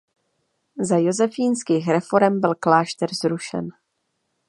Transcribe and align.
Za 0.79 0.97
josefínských 0.97 1.87
reforem 1.87 2.41
byl 2.41 2.55
klášter 2.55 3.15
zrušen. 3.15 3.69